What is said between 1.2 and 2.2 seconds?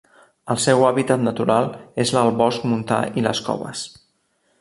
natural és